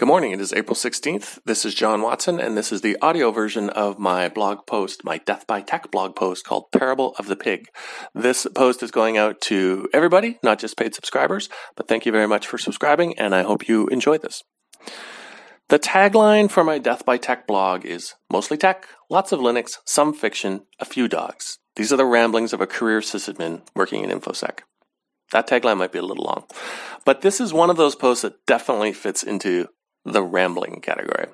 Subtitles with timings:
[0.00, 0.32] Good morning.
[0.32, 1.40] It is April 16th.
[1.44, 5.18] This is John Watson, and this is the audio version of my blog post, my
[5.18, 7.66] Death by Tech blog post called Parable of the Pig.
[8.14, 12.26] This post is going out to everybody, not just paid subscribers, but thank you very
[12.26, 14.42] much for subscribing, and I hope you enjoy this.
[15.68, 20.14] The tagline for my Death by Tech blog is mostly tech, lots of Linux, some
[20.14, 21.58] fiction, a few dogs.
[21.76, 24.60] These are the ramblings of a career sysadmin working in InfoSec.
[25.32, 26.46] That tagline might be a little long,
[27.04, 29.68] but this is one of those posts that definitely fits into
[30.10, 31.26] the rambling category.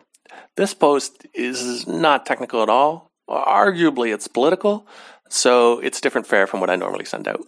[0.56, 3.10] This post is not technical at all.
[3.28, 4.86] Arguably, it's political,
[5.28, 7.40] so it's different fare from what I normally send out.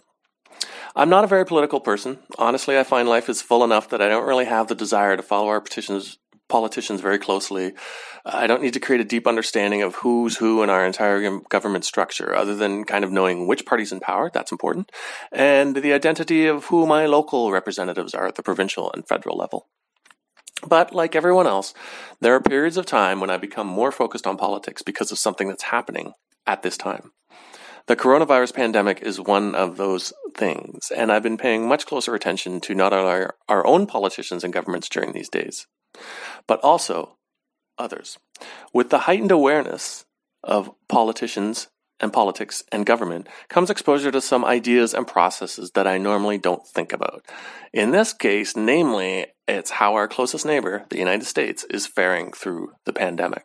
[0.95, 2.19] I'm not a very political person.
[2.37, 5.23] Honestly, I find life is full enough that I don't really have the desire to
[5.23, 6.17] follow our petitions,
[6.49, 7.73] politicians very closely.
[8.25, 11.85] I don't need to create a deep understanding of who's who in our entire government
[11.85, 14.29] structure, other than kind of knowing which party's in power.
[14.33, 14.91] That's important.
[15.31, 19.69] And the identity of who my local representatives are at the provincial and federal level.
[20.67, 21.73] But like everyone else,
[22.19, 25.47] there are periods of time when I become more focused on politics because of something
[25.47, 26.13] that's happening
[26.45, 27.11] at this time.
[27.87, 32.61] The coronavirus pandemic is one of those things, and I've been paying much closer attention
[32.61, 35.65] to not only our, our own politicians and governments during these days,
[36.45, 37.17] but also
[37.79, 38.19] others.
[38.73, 40.05] With the heightened awareness
[40.43, 45.97] of politicians and politics and government comes exposure to some ideas and processes that I
[45.97, 47.25] normally don't think about.
[47.73, 52.73] In this case, namely, it's how our closest neighbor, the United States, is faring through
[52.85, 53.43] the pandemic.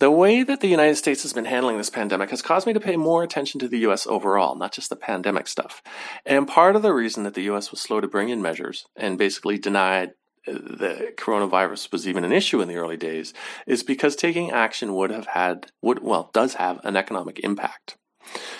[0.00, 2.78] The way that the United States has been handling this pandemic has caused me to
[2.78, 5.82] pay more attention to the US overall, not just the pandemic stuff.
[6.24, 9.18] And part of the reason that the US was slow to bring in measures and
[9.18, 10.10] basically denied
[10.46, 13.34] the coronavirus was even an issue in the early days
[13.66, 17.96] is because taking action would have had would well does have an economic impact.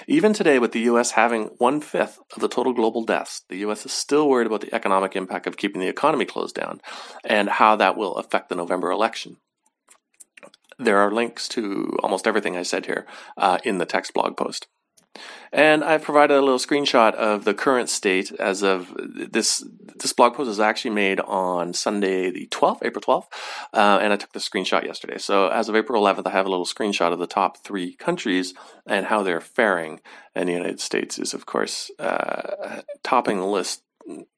[0.06, 1.12] Even today, with the U.S.
[1.12, 3.84] having one fifth of the total global deaths, the U.S.
[3.84, 6.80] is still worried about the economic impact of keeping the economy closed down
[7.24, 9.36] and how that will affect the November election.
[10.78, 13.06] There are links to almost everything I said here
[13.36, 14.68] uh, in the text blog post.
[15.52, 19.64] And I've provided a little screenshot of the current state as of this.
[19.96, 23.26] This blog post is actually made on Sunday, the 12th, April 12th,
[23.72, 25.18] uh, and I took the screenshot yesterday.
[25.18, 28.54] So as of April 11th, I have a little screenshot of the top three countries
[28.86, 30.00] and how they're faring.
[30.36, 33.82] And the United States is, of course, uh, topping the list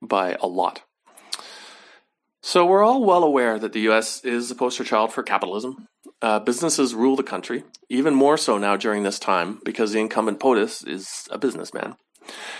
[0.01, 0.83] by a lot.
[2.43, 4.25] So we're all well aware that the U.S.
[4.25, 5.89] is a poster child for capitalism.
[6.23, 10.39] Uh, businesses rule the country, even more so now during this time because the incumbent
[10.39, 11.97] POTUS is a businessman.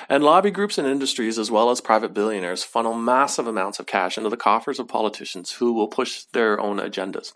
[0.09, 4.17] And lobby groups and industries, as well as private billionaires, funnel massive amounts of cash
[4.17, 7.35] into the coffers of politicians who will push their own agendas.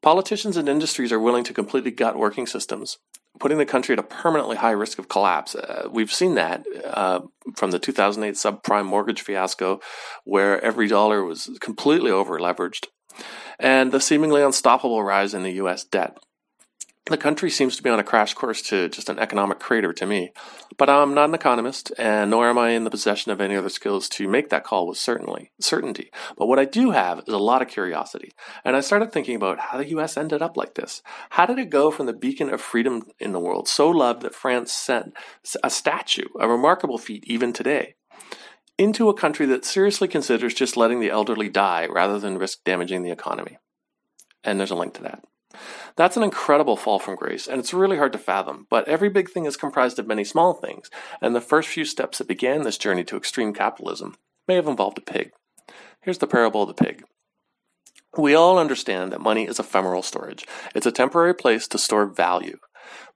[0.00, 2.98] Politicians and industries are willing to completely gut working systems,
[3.38, 5.54] putting the country at a permanently high risk of collapse.
[5.54, 7.20] Uh, we've seen that uh,
[7.56, 9.80] from the 2008 subprime mortgage fiasco,
[10.24, 12.86] where every dollar was completely over leveraged
[13.58, 16.18] and the seemingly unstoppable rise in the US debt.
[17.06, 20.06] The country seems to be on a crash course to just an economic crater to
[20.06, 20.32] me,
[20.78, 23.68] but I'm not an economist, and nor am I in the possession of any other
[23.68, 26.10] skills to make that call with certainly certainty.
[26.38, 28.32] But what I do have is a lot of curiosity,
[28.64, 30.16] and I started thinking about how the U.S.
[30.16, 31.02] ended up like this.
[31.28, 34.34] How did it go from the beacon of freedom in the world, so loved that
[34.34, 35.12] France sent
[35.62, 37.96] a statue, a remarkable feat even today,
[38.78, 43.02] into a country that seriously considers just letting the elderly die rather than risk damaging
[43.02, 43.58] the economy.
[44.42, 45.24] And there's a link to that.
[45.96, 49.30] That's an incredible fall from grace, and it's really hard to fathom, but every big
[49.30, 50.90] thing is comprised of many small things,
[51.20, 54.16] and the first few steps that began this journey to extreme capitalism
[54.48, 55.30] may have involved a pig.
[56.00, 57.04] Here's the parable of the pig.
[58.16, 60.46] We all understand that money is ephemeral storage.
[60.74, 62.58] It's a temporary place to store value.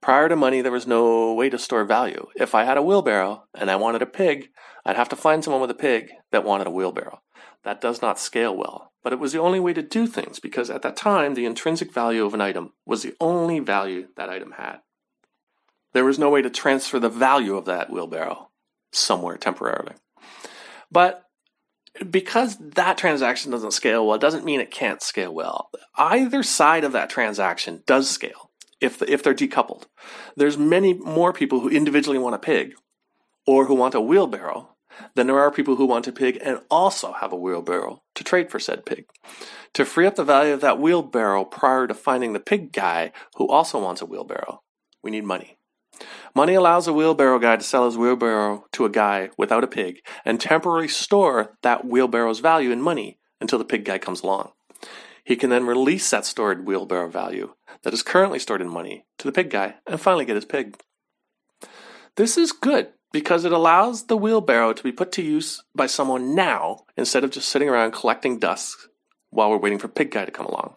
[0.00, 2.26] Prior to money, there was no way to store value.
[2.36, 4.50] If I had a wheelbarrow and I wanted a pig,
[4.84, 7.20] I'd have to find someone with a pig that wanted a wheelbarrow.
[7.64, 10.70] That does not scale well, but it was the only way to do things because
[10.70, 14.52] at that time, the intrinsic value of an item was the only value that item
[14.52, 14.78] had.
[15.92, 18.50] There was no way to transfer the value of that wheelbarrow
[18.92, 19.94] somewhere temporarily.
[20.90, 21.24] But
[22.08, 25.70] because that transaction doesn't scale well, it doesn't mean it can't scale well.
[25.96, 28.47] Either side of that transaction does scale
[28.80, 29.84] if, if they're decoupled.
[30.36, 32.74] There's many more people who individually want a pig
[33.46, 34.70] or who want a wheelbarrow
[35.14, 38.50] than there are people who want a pig and also have a wheelbarrow to trade
[38.50, 39.06] for said pig.
[39.74, 43.48] To free up the value of that wheelbarrow prior to finding the pig guy who
[43.48, 44.62] also wants a wheelbarrow,
[45.02, 45.58] we need money.
[46.34, 50.00] Money allows a wheelbarrow guy to sell his wheelbarrow to a guy without a pig
[50.24, 54.52] and temporarily store that wheelbarrow's value in money until the pig guy comes along.
[55.28, 57.52] He can then release that stored wheelbarrow value
[57.82, 60.80] that is currently stored in money to the pig guy and finally get his pig.
[62.16, 66.34] This is good because it allows the wheelbarrow to be put to use by someone
[66.34, 68.74] now instead of just sitting around collecting dust
[69.28, 70.76] while we're waiting for Pig Guy to come along.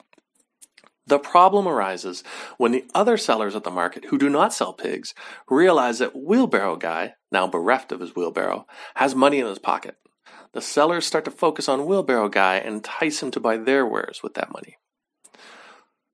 [1.07, 2.21] The problem arises
[2.57, 5.13] when the other sellers at the market who do not sell pigs
[5.49, 9.95] realize that Wheelbarrow Guy, now bereft of his wheelbarrow, has money in his pocket.
[10.53, 14.21] The sellers start to focus on Wheelbarrow Guy and entice him to buy their wares
[14.21, 14.77] with that money.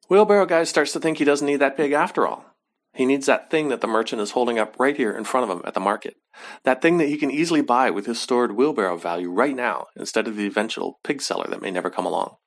[0.10, 2.46] Wheelbarrow Guy starts to think he doesn't need that pig after all.
[2.94, 5.56] He needs that thing that the merchant is holding up right here in front of
[5.56, 6.16] him at the market.
[6.64, 10.28] That thing that he can easily buy with his stored wheelbarrow value right now instead
[10.28, 12.38] of the eventual pig seller that may never come along.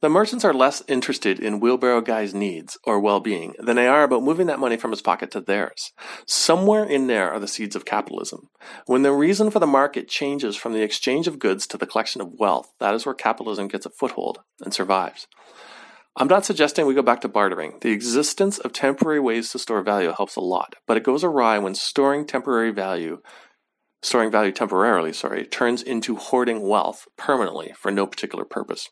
[0.00, 4.04] The merchants are less interested in Wheelbarrow Guy's needs or well being than they are
[4.04, 5.92] about moving that money from his pocket to theirs.
[6.24, 8.48] Somewhere in there are the seeds of capitalism.
[8.86, 12.20] When the reason for the market changes from the exchange of goods to the collection
[12.20, 15.26] of wealth, that is where capitalism gets a foothold and survives.
[16.14, 17.78] I'm not suggesting we go back to bartering.
[17.80, 21.58] The existence of temporary ways to store value helps a lot, but it goes awry
[21.58, 23.20] when storing temporary value
[24.00, 28.90] storing value temporarily, sorry, turns into hoarding wealth permanently for no particular purpose.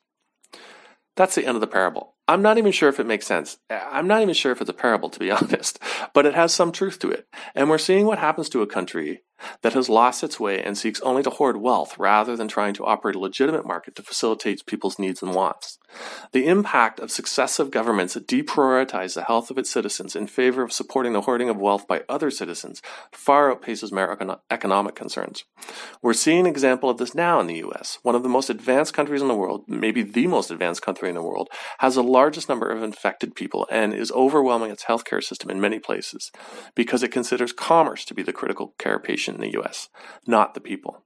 [1.16, 2.14] That's the end of the parable.
[2.28, 3.58] I'm not even sure if it makes sense.
[3.70, 5.78] I'm not even sure if it's a parable, to be honest,
[6.12, 7.26] but it has some truth to it.
[7.54, 9.22] And we're seeing what happens to a country
[9.62, 12.84] that has lost its way and seeks only to hoard wealth rather than trying to
[12.84, 15.78] operate a legitimate market to facilitate people's needs and wants.
[16.32, 20.72] The impact of successive governments that deprioritize the health of its citizens in favor of
[20.72, 24.16] supporting the hoarding of wealth by other citizens far outpaces mere
[24.50, 25.44] economic concerns.
[26.02, 27.98] We're seeing an example of this now in the US.
[28.02, 31.14] One of the most advanced countries in the world, maybe the most advanced country in
[31.14, 31.48] the world,
[31.78, 35.78] has the largest number of infected people and is overwhelming its healthcare system in many
[35.78, 36.30] places
[36.74, 39.88] because it considers commerce to be the critical care patient in the US,
[40.26, 41.02] not the people.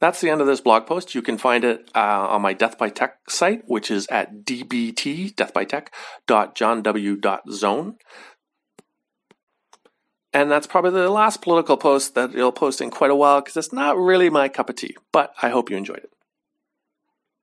[0.00, 1.12] That's the end of this blog post.
[1.14, 5.34] You can find it uh, on my Death by Tech site, which is at dbt,
[5.34, 7.96] deathbytech.johnw.zone.
[10.32, 13.56] And that's probably the last political post that you'll post in quite a while because
[13.56, 16.12] it's not really my cup of tea, but I hope you enjoyed it.